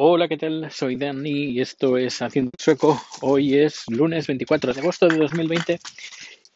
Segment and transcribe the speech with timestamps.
[0.00, 0.70] Hola, ¿qué tal?
[0.70, 3.02] Soy Dani y esto es Haciendo Sueco.
[3.20, 5.80] Hoy es lunes 24 de agosto de 2020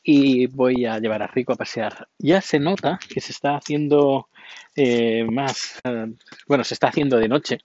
[0.04, 2.06] y voy a llevar a Rico a pasear.
[2.20, 4.28] Ya se nota que se está haciendo
[4.76, 6.14] eh, más, eh,
[6.46, 7.58] bueno, se está haciendo de noche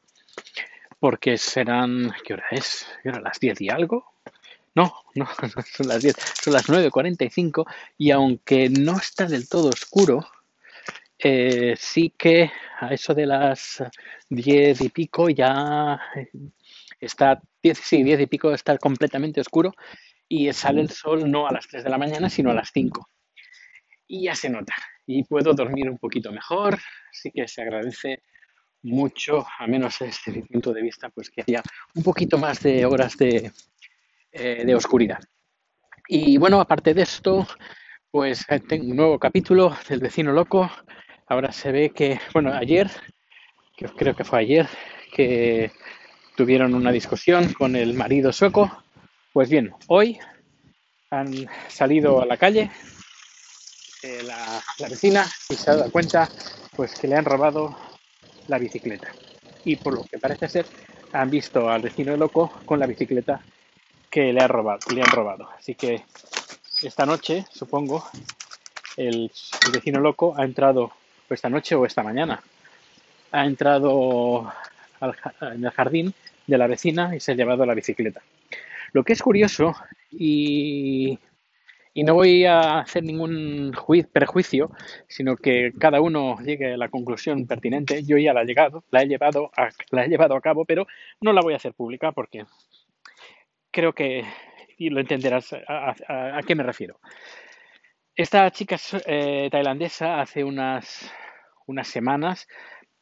[0.99, 2.87] porque serán, ¿qué hora es?
[3.03, 3.11] ¿Qué?
[3.11, 4.03] ¿Las 10 y algo?
[4.73, 5.25] No, no,
[5.55, 7.67] no son las 10, son las 9.45
[7.99, 10.25] y aunque no está del todo oscuro,
[11.19, 13.83] eh, sí que a eso de las
[14.29, 15.99] diez y pico ya
[16.99, 19.73] está, diez, sí, diez y pico está completamente oscuro
[20.27, 23.09] y sale el sol no a las 3 de la mañana, sino a las 5.
[24.07, 24.73] Y ya se nota.
[25.05, 26.77] Y puedo dormir un poquito mejor,
[27.09, 28.23] así que se agradece
[28.83, 31.63] mucho, a menos desde mi punto de vista, pues que haya
[31.95, 33.51] un poquito más de horas de,
[34.31, 35.19] eh, de oscuridad.
[36.07, 37.47] Y bueno, aparte de esto,
[38.11, 40.69] pues tengo un nuevo capítulo del vecino loco
[41.27, 42.89] Ahora se ve que, bueno, ayer,
[43.75, 44.67] creo que fue ayer,
[45.11, 45.71] que
[46.37, 48.71] tuvieron una discusión con el marido sueco.
[49.33, 50.19] Pues bien, hoy
[51.09, 52.71] han salido a la calle
[54.03, 56.29] eh, la, vecina y se ha dado cuenta
[56.75, 57.77] pues que le han robado
[58.47, 59.11] la bicicleta.
[59.65, 60.65] Y por lo que parece ser,
[61.11, 63.41] han visto al vecino loco con la bicicleta
[64.09, 65.49] que le, ha robado, le han robado.
[65.57, 66.05] Así que
[66.83, 68.07] esta noche, supongo,
[68.95, 69.29] el
[69.73, 70.93] vecino loco ha entrado
[71.33, 72.41] esta noche o esta mañana.
[73.31, 74.51] Ha entrado
[75.41, 76.13] en el jardín
[76.45, 78.21] de la vecina y se ha llevado la bicicleta.
[78.93, 79.75] Lo que es curioso,
[80.11, 81.19] y,
[81.93, 83.75] y no voy a hacer ningún
[84.11, 84.71] perjuicio,
[85.07, 89.01] sino que cada uno llegue a la conclusión pertinente, yo ya la he llegado, la
[89.01, 90.87] he llevado a, la he llevado a cabo, pero
[91.21, 92.45] no la voy a hacer pública porque
[93.71, 94.23] creo que
[94.77, 96.99] y lo entenderás a qué me refiero.
[98.17, 101.13] Esta chica eh, tailandesa hace unas,
[101.67, 102.47] unas semanas,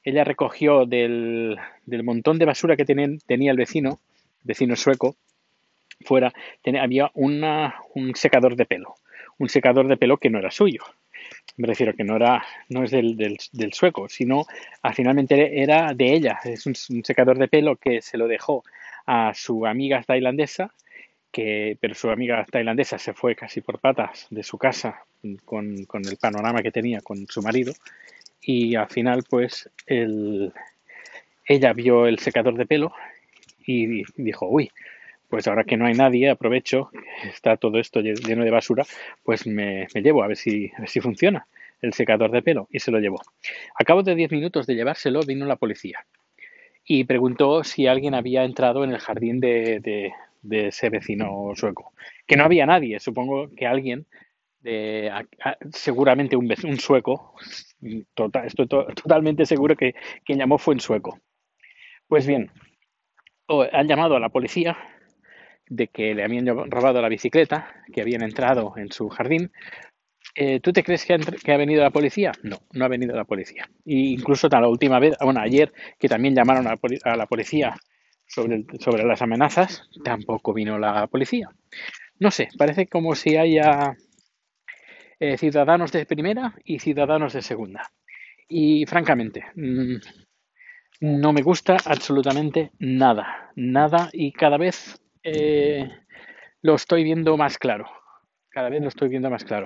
[0.03, 4.02] ella recogió del, del montón de basura que tenía el vecino,
[4.43, 5.16] vecino sueco,
[6.02, 6.33] fuera,
[6.81, 8.95] había una, un secador de pelo,
[9.38, 10.83] un secador de pelo que no era suyo.
[11.55, 14.45] Me refiero que no era, no es del, del, del sueco, sino
[14.82, 16.39] ah, finalmente era de ella.
[16.43, 18.65] Es un, un secador de pelo que se lo dejó
[19.05, 20.73] a su amiga tailandesa
[21.79, 25.03] pero su amiga tailandesa se fue casi por patas de su casa
[25.43, 27.73] con, el panorama que tenía con su marido
[28.41, 29.69] y al final pues
[31.47, 32.93] ella vio el secador de pelo
[33.65, 34.71] y dijo, uy,
[35.29, 36.91] pues ahora que no hay nadie, aprovecho,
[37.23, 38.85] está todo esto lleno de basura,
[39.23, 41.47] pues me, llevo a ver, si, a ver si funciona
[41.81, 43.21] el secador de pelo y se lo llevó.
[43.77, 46.05] A cabo de 10 minutos de llevárselo vino la policía
[46.85, 50.13] y preguntó si alguien había entrado en el jardín de, de
[50.50, 51.94] ese vecino sueco.
[52.26, 54.06] Que no había nadie, supongo que alguien,
[54.61, 55.11] de,
[55.72, 57.36] seguramente un, sueco,
[58.14, 61.20] total, estoy totalmente seguro que quien llamó fue un sueco.
[62.08, 62.52] Pues bien,
[63.72, 64.78] han llamado a la policía
[65.67, 69.52] de que le habían robado la bicicleta, que habían entrado en su jardín.
[70.36, 71.14] Eh, ¿Tú te crees que
[71.52, 72.32] ha, venido la policía?
[72.44, 73.70] No, no ha venido la policía.
[73.86, 77.76] Y incluso la última vez, bueno, ayer que también llamaron a la policía
[78.27, 81.49] sobre, sobre las amenazas, tampoco vino la policía.
[82.19, 83.95] No sé, parece como si haya
[85.19, 87.91] eh, ciudadanos de primera y ciudadanos de segunda.
[88.47, 89.95] Y francamente, mm,
[91.02, 95.89] no me gusta absolutamente nada, nada y cada vez eh,
[96.61, 97.85] lo estoy viendo más claro.
[98.49, 99.65] Cada vez lo estoy viendo más claro.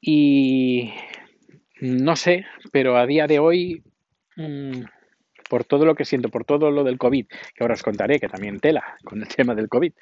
[0.00, 0.92] Y
[1.80, 3.82] no sé, pero a día de hoy
[4.36, 4.82] mm,
[5.48, 8.28] por todo lo que siento, por todo lo del COVID, que ahora os contaré, que
[8.28, 9.92] también tela con el tema del COVID,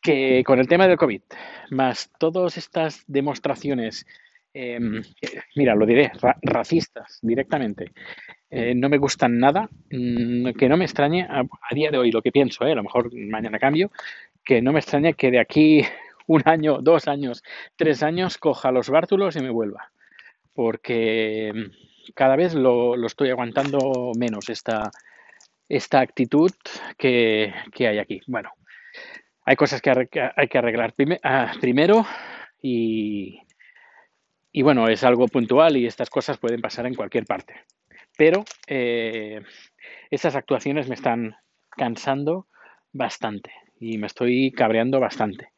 [0.00, 1.22] que con el tema del COVID,
[1.70, 4.06] más todas estas demostraciones,
[4.52, 5.02] em,
[5.56, 7.92] mira, lo diré, racistas directamente,
[8.50, 12.22] eh, no me gustan nada, mm, que no me extrañe a, día de hoy lo
[12.22, 13.90] que pienso, eh, a lo mejor mañana cambio,
[14.44, 15.80] que no me extrañe que de aquí
[16.26, 17.42] un año, dos años,
[17.76, 19.90] tres años coja los bártulos y me vuelva.
[20.54, 21.52] Porque
[22.14, 24.90] cada vez lo, estoy aguantando menos esta,
[25.68, 26.50] esta actitud
[26.98, 28.20] que, hay aquí.
[28.26, 28.50] Bueno,
[29.44, 29.90] hay cosas que
[30.36, 32.06] hay que arreglar ah, primero
[32.60, 33.40] y,
[34.52, 37.54] y, bueno, es algo puntual y estas cosas pueden pasar en cualquier parte.
[38.16, 39.42] Pero eh,
[40.10, 41.36] estas actuaciones me están
[41.70, 42.46] cansando
[42.92, 45.48] bastante y me estoy cabreando bastante.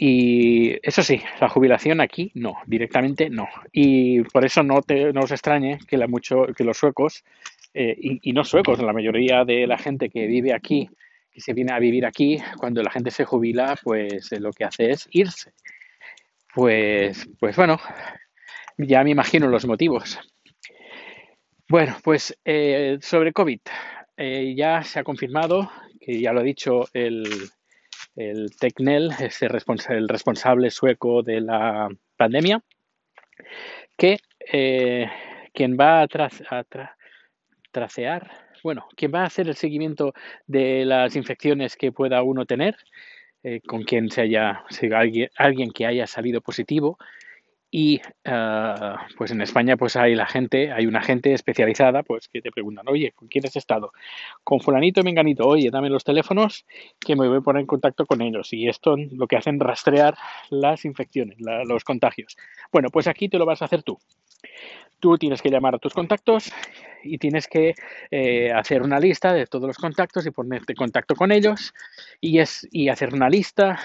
[0.00, 3.48] Y eso sí, la jubilación aquí no, directamente no.
[3.72, 7.24] Y por eso no, te, no os extrañe que, la mucho, que los suecos,
[7.74, 10.88] eh, y, no suecos, la mayoría de la gente que vive aquí,
[11.32, 14.64] que se viene a vivir aquí, cuando la gente se jubila, pues eh, lo que
[14.64, 15.50] hace es irse.
[16.54, 17.80] Pues, pues bueno,
[18.78, 20.20] ya me imagino los motivos.
[21.68, 23.60] Bueno, pues eh, sobre COVID.
[24.16, 25.70] eh, ya se ha confirmado,
[26.00, 27.50] que ya lo ha dicho el,
[28.18, 32.62] el TECNEL, ese el responsable sueco de la pandemia,
[33.96, 34.18] que
[34.52, 35.08] eh,
[35.54, 36.08] quien va a,
[37.70, 38.30] tracear,
[38.62, 40.12] bueno, quien va a hacer el seguimiento
[40.46, 42.76] de las infecciones que pueda uno tener,
[43.44, 46.98] eh, con quien se haya, alguien, alguien que haya salido positivo,
[47.70, 52.40] y ah, pues en España pues hay la gente, hay una gente especializada pues que
[52.40, 53.92] te preguntan, oye, ¿con quién has estado?
[54.42, 56.64] Con fulanito y menganito, oye, dame los teléfonos
[56.98, 58.52] que me voy a poner en contacto con ellos.
[58.52, 60.16] Y esto lo que hacen rastrear
[60.50, 61.36] las infecciones,
[61.66, 62.36] los contagios.
[62.72, 63.98] Bueno, pues aquí te lo vas a hacer tú.
[64.98, 66.50] Tú tienes que llamar a tus contactos
[67.04, 67.74] y tienes que
[68.10, 71.72] eh, hacer una lista de todos los contactos y ponerte en contacto con ellos
[72.20, 73.78] y, es, y hacer una lista,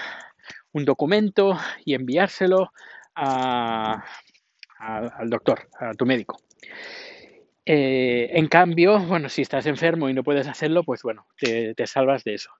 [0.72, 2.72] un documento y enviárselo
[3.14, 4.00] al
[5.30, 6.38] doctor, a tu médico.
[7.66, 12.24] Eh, en cambio, bueno, si estás enfermo y no puedes hacerlo, pues bueno, te, salvas
[12.24, 12.50] de eso.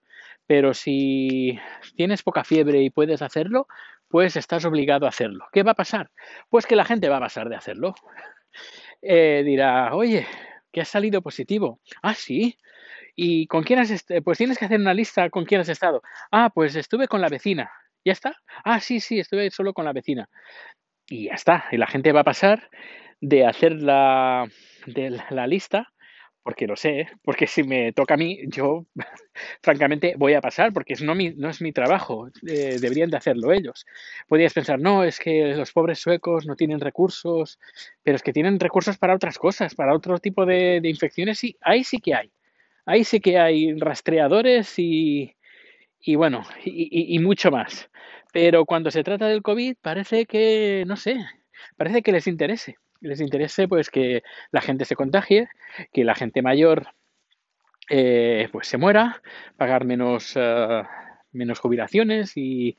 [0.46, 1.58] Pero si
[1.96, 3.66] tienes poca fiebre y puedes hacerlo,
[4.08, 5.46] pues estás obligado a hacerlo.
[5.52, 6.10] ¿Qué va a pasar?
[6.48, 7.94] Pues que la gente va a pasar de hacerlo.
[9.02, 10.26] Eh, dirá, oye,
[10.72, 11.80] que has salido positivo.
[12.02, 12.56] Ah, sí.
[13.16, 14.04] ¿Y con quién has?
[14.24, 16.02] Pues tienes que hacer una lista con quién has estado.
[16.30, 17.70] Ah, pues estuve con la vecina.
[18.04, 18.36] ¿Ya está?
[18.64, 20.28] Ah, sí, sí, estuve solo con la vecina.
[21.08, 21.66] Y ya está.
[21.72, 22.70] Y la gente va a pasar
[23.20, 24.48] de hacer la,
[24.86, 25.92] de la lista,
[26.42, 28.86] porque lo sé, porque si me toca a mí, yo
[29.62, 33.86] francamente voy a pasar, porque no, no es mi trabajo, eh, deberían de hacerlo ellos.
[34.28, 37.58] Podrías pensar, no, es que los pobres suecos no tienen recursos,
[38.02, 41.56] pero es que tienen recursos para otras cosas, para otro tipo de, de infecciones, y
[41.62, 42.32] ahí sí que hay.
[42.86, 45.34] Ahí sí que hay rastreadores y,
[46.04, 47.88] y bueno, y, mucho más.
[48.32, 51.16] Pero cuando se trata del COVID parece que, no sé,
[51.76, 52.76] parece que les interese.
[53.00, 55.48] Les interese pues que la gente se contagie,
[55.92, 56.88] que la gente mayor
[57.88, 59.22] eh, pues se muera,
[59.56, 60.82] pagar menos, eh,
[61.32, 62.76] menos jubilaciones y,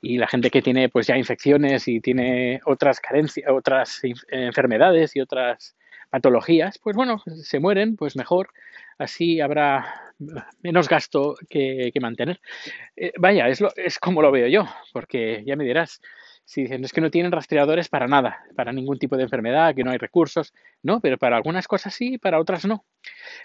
[0.00, 5.20] y, la gente que tiene pues ya infecciones y tiene otras carencias, otras enfermedades y
[5.20, 5.76] otras
[6.10, 8.50] patologías, pues bueno, se mueren, pues mejor,
[8.98, 10.11] así habrá
[10.62, 12.40] menos gasto que, mantener.
[12.96, 16.00] Eh, vaya, es, lo, es como lo veo yo, porque ya me dirás,
[16.44, 19.84] si dicen es que no tienen rastreadores para nada, para ningún tipo de enfermedad, que
[19.84, 20.52] no hay recursos,
[20.82, 22.84] no, pero para algunas cosas sí, para otras no.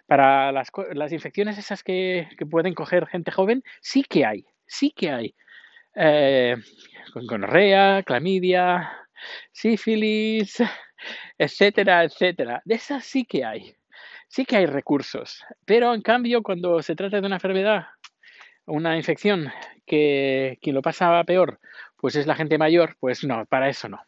[0.06, 4.91] Para las, las infecciones esas que, que, pueden coger gente joven, sí que hay, sí
[4.91, 5.35] que hay.
[5.95, 6.56] Eh,
[7.13, 8.91] con gonorrea, clamidia,
[9.51, 10.62] sífilis,
[11.38, 12.62] etcétera, etcétera.
[12.65, 13.75] De esas sí que hay,
[14.27, 15.44] sí que hay recursos.
[15.65, 17.88] Pero en cambio, cuando se trata de una enfermedad,
[18.65, 19.51] una infección
[19.85, 21.59] que quien lo pasa peor,
[21.95, 24.01] pues es la gente mayor, pues no, para eso no.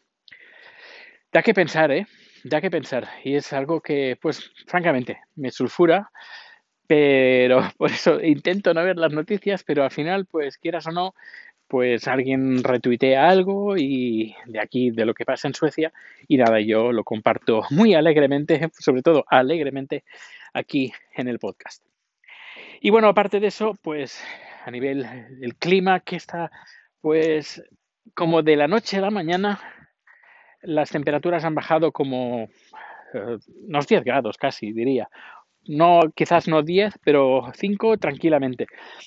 [1.32, 2.06] Da que pensar, ¿eh?
[2.44, 3.08] Da que pensar.
[3.24, 6.10] Y es algo que, pues, francamente, me sulfura,
[6.86, 11.14] pero por eso intento no ver las noticias, pero al final, pues, quieras o no,
[11.70, 15.92] pues alguien retuitea algo y de aquí, de lo que pasa en Suecia,
[16.26, 20.02] y nada, yo lo comparto muy alegremente, sobre todo alegremente,
[20.52, 21.84] aquí en el podcast.
[22.80, 24.20] Y bueno, aparte de eso, pues
[24.64, 25.06] a nivel
[25.38, 26.50] del clima que está,
[27.00, 27.62] pues
[28.14, 29.60] como de la noche a la mañana,
[30.62, 32.48] las temperaturas han bajado como
[33.14, 33.38] eh,
[33.68, 35.08] unos 10 grados casi, diría
[35.66, 38.66] no, quizás no 10, pero 5 tranquilamente.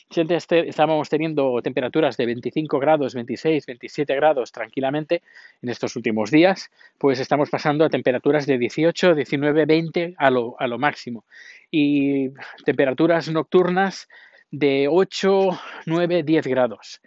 [0.09, 5.21] Si estábamos teniendo temperaturas de 25 grados, 26, 27 grados tranquilamente
[5.61, 10.55] en estos últimos días, pues estamos pasando a temperaturas de 18, 19, 20 a lo,
[10.59, 11.25] a lo máximo.
[11.71, 12.29] Y
[12.65, 14.07] temperaturas nocturnas
[14.53, 17.01] de 8, 9, 10 grados.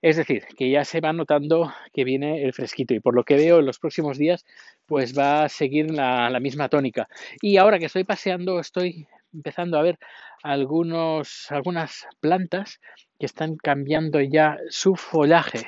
[0.00, 3.34] Es decir, que ya se va notando que viene el fresquito y por lo que
[3.34, 4.46] veo en los próximos días,
[4.86, 7.08] pues va a seguir la, misma tónica.
[7.42, 9.98] Y ahora que estoy paseando, estoy empezando a ver
[10.44, 12.80] algunos, algunas plantas
[13.18, 15.66] que están cambiando ya su follaje.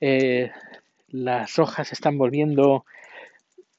[0.00, 0.50] Eh,
[1.08, 2.86] las hojas están volviendo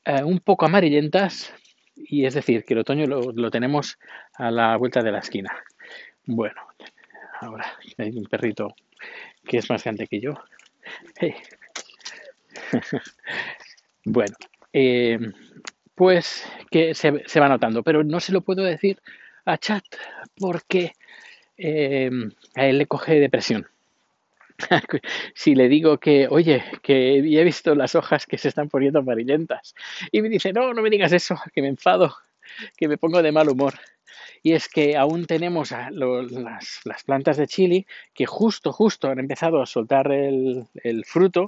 [0.06, 1.52] eh, un poco amarillentas
[1.96, 3.98] y es decir, que el otoño lo, lo tenemos
[4.36, 5.64] a la vuelta de la esquina.
[6.28, 6.62] Bueno,
[7.40, 7.66] ahora
[7.98, 8.76] hay un perrito
[9.46, 10.34] que es más grande que yo.
[14.04, 14.36] bueno,
[14.74, 15.18] eh,
[15.96, 19.02] pues que se, va notando, pero no se lo puedo decir
[19.46, 19.86] a Chat
[20.36, 20.92] porque
[21.58, 22.12] eh,
[22.56, 23.66] a él le coge depresión.
[25.34, 29.76] si le digo que, oye, que he visto las hojas que se están poniendo amarillentas
[30.12, 32.18] y me dice, no, no me digas eso, que me enfado,
[32.76, 33.76] que me pongo de mal humor
[34.44, 39.66] y es que aún tenemos las, plantas de chili que justo, justo han empezado a
[39.66, 40.68] soltar el,
[41.06, 41.46] fruto,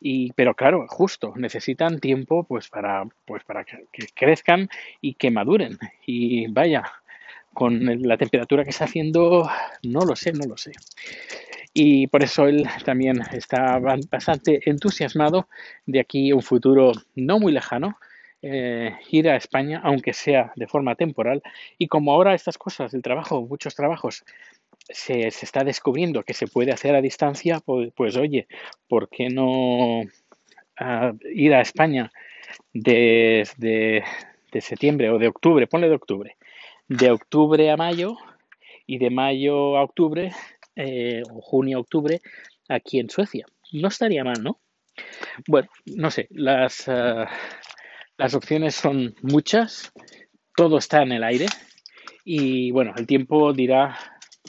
[0.00, 4.68] y, pero claro, justo, necesitan tiempo pues para, pues para que, crezcan
[5.00, 5.78] y que maduren.
[6.04, 6.84] Y vaya,
[7.54, 9.48] con la temperatura que está haciendo,
[9.82, 10.72] no lo sé, no lo sé.
[11.72, 15.48] Y por eso él también está bastante entusiasmado
[15.84, 17.98] de aquí un futuro no muy lejano,
[18.48, 21.42] eh, ir a España, aunque sea de forma temporal.
[21.78, 24.24] Y como ahora estas cosas, el trabajo, muchos trabajos,
[24.88, 28.46] se, está descubriendo que se puede hacer a distancia, pues, pues oye,
[28.88, 30.02] ¿por qué no
[30.78, 32.12] ah, ir a España
[32.72, 34.04] desde
[34.52, 35.66] de septiembre o de octubre?
[35.66, 36.36] Ponle de octubre.
[36.86, 38.16] De octubre a mayo
[38.86, 40.30] y de mayo a octubre,
[40.76, 42.20] eh, o junio a octubre,
[42.68, 43.44] aquí en Suecia.
[43.72, 44.60] No estaría mal, ¿no?
[45.48, 47.28] Bueno, no sé, las, ah,
[48.18, 49.92] las opciones son muchas,
[50.56, 51.46] todo está en el aire
[52.24, 53.98] y bueno, el tiempo dirá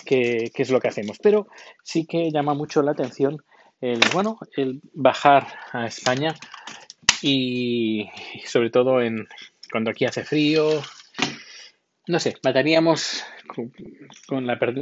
[0.06, 1.48] qué, es lo que hacemos, pero
[1.84, 3.44] sí que llama mucho la atención
[3.82, 6.34] el, bueno, el bajar a España
[7.22, 8.10] y
[8.46, 9.28] sobre todo en
[9.72, 10.82] cuando aquí hace frío.
[12.08, 13.72] No sé, mataríamos con,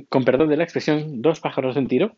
[0.08, 2.16] con perdón de la expresión dos pájaros en tiro.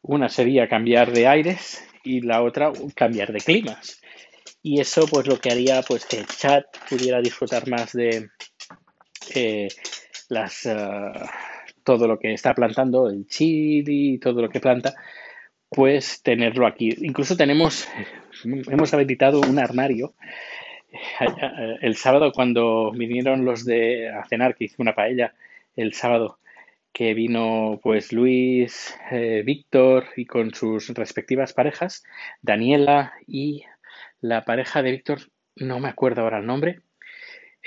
[0.00, 4.00] Una sería cambiar de aires y la otra cambiar de climas
[4.62, 8.28] y eso pues lo que haría pues que el chat pudiera disfrutar más de
[9.34, 9.68] eh,
[10.28, 10.76] las eh,
[11.82, 14.94] todo lo que está plantando el chili todo lo que planta
[15.74, 16.94] pues tenerlo aquí.
[17.00, 17.88] Incluso tenemos
[18.44, 20.14] hemos habilitado un armario
[20.92, 25.34] eh, el sábado cuando vinieron los de a cenar que hice una paella
[25.74, 26.38] el sábado
[26.92, 28.94] que vino pues Luis,
[29.44, 32.04] Víctor y con sus respectivas parejas,
[32.42, 33.64] Daniela y
[34.22, 35.18] la pareja de Víctor,
[35.56, 36.80] no me acuerdo ahora el nombre,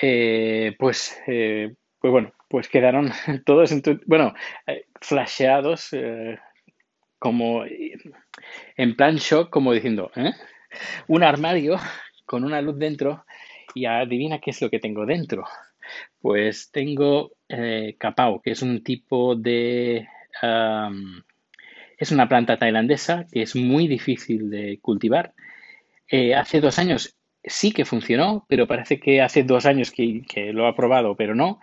[0.02, 3.12] eh, pues, eh, pues bueno, pues quedaron
[3.46, 3.72] todos,
[4.08, 4.34] bueno,
[4.66, 5.92] eh, flasheados,
[7.20, 10.12] como en plan shock, como diciendo,
[11.08, 11.78] un armario
[12.26, 13.26] con una luz dentro
[13.74, 15.46] y adivina qué es lo que tengo dentro.
[16.20, 17.34] Pues tengo
[18.00, 20.08] capao, que es un tipo de...
[21.98, 25.34] es una planta tailandesa que es muy difícil de cultivar
[26.08, 30.68] eh, hace dos años sí que funcionó, pero parece que hace dos años que, lo
[30.68, 31.60] ha probado, pero no.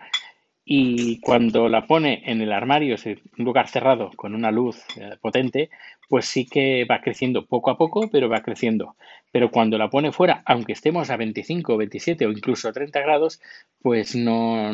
[0.65, 5.17] Y cuando la pone en el armario, es un lugar cerrado con una luz eh,
[5.19, 5.69] potente,
[6.07, 8.95] pues sí que va creciendo poco a poco, pero va creciendo.
[9.31, 13.41] Pero cuando la pone fuera, aunque estemos a 25, 27 o incluso 30 grados,
[13.81, 14.71] pues no,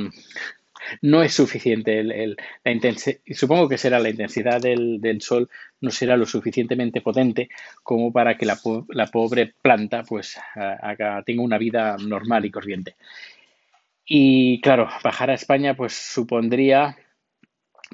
[1.02, 2.00] no es suficiente.
[2.00, 5.50] El, la supongo que será la intensidad del, sol,
[5.82, 7.50] no será lo suficientemente potente
[7.84, 8.58] como para que la,
[9.12, 12.96] pobre planta pues haga, tenga una vida normal y corriente.
[14.06, 16.98] Y claro, bajar a España pues supondría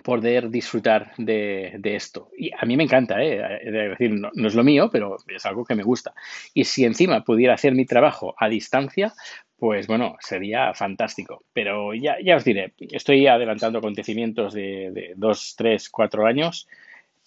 [0.03, 2.29] poder disfrutar de, esto.
[2.37, 3.59] Y a mí me encanta, ¿eh?
[3.61, 6.13] es decir, no, es lo mío, pero es algo que me gusta.
[6.53, 9.13] Y si encima pudiera hacer mi trabajo a distancia,
[9.57, 11.43] pues bueno, sería fantástico.
[11.53, 16.67] Pero ya, ya os diré, estoy adelantando acontecimientos de, dos, tres, cuatro años,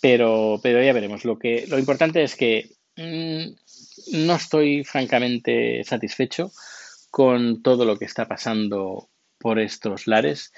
[0.01, 1.25] pero, pero ya veremos.
[1.25, 6.51] Lo, que, lo importante es que mm, no estoy francamente satisfecho
[7.11, 9.09] con todo lo que está pasando
[9.39, 10.53] por estos lares.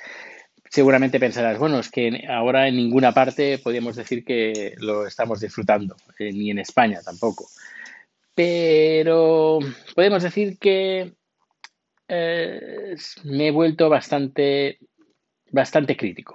[0.68, 5.96] Seguramente pensarás, bueno, es que ahora en ninguna parte podríamos decir que lo estamos disfrutando,
[6.18, 7.48] eh, ni en España tampoco.
[8.34, 9.58] Pero
[9.94, 11.12] podemos decir que
[12.10, 14.78] eh, me he vuelto bastante,
[15.50, 16.34] bastante crítico.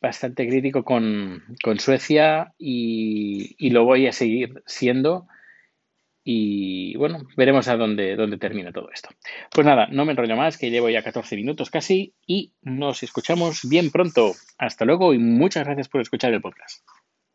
[0.00, 1.42] Bastante crítico con,
[1.78, 5.26] Suecia y, y, lo voy a seguir siendo.
[6.22, 9.08] Y bueno, veremos a dónde, dónde termina todo esto.
[9.52, 13.68] Pues nada, no me enrollo más, que llevo ya 14 minutos casi y nos escuchamos
[13.68, 14.32] bien pronto.
[14.58, 16.84] Hasta luego y muchas gracias por escuchar el podcast.